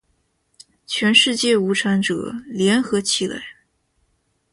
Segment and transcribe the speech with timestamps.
[0.87, 3.43] 全世界无产者，联合起来！